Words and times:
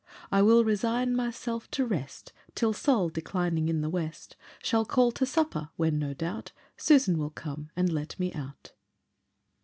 I 0.31 0.41
will 0.41 0.63
resign 0.65 1.15
myself 1.15 1.69
to 1.69 1.85
rest 1.85 2.33
Till 2.55 2.73
Sol, 2.73 3.09
declining 3.09 3.69
in 3.69 3.81
the 3.81 3.89
west, 3.91 4.35
Shall 4.63 4.83
call 4.83 5.11
to 5.11 5.27
supper, 5.27 5.69
when, 5.75 5.99
no 5.99 6.15
doubt, 6.15 6.53
Susan 6.75 7.19
will 7.19 7.29
come 7.29 7.69
and 7.75 7.93
let 7.93 8.19
me 8.19 8.33
out." 8.33 8.71